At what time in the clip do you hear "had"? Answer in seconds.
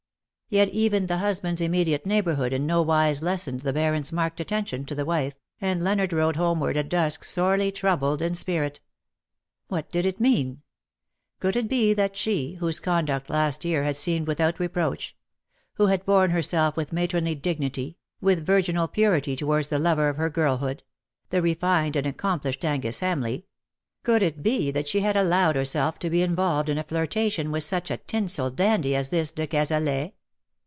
13.85-13.95, 15.87-16.05, 24.99-25.15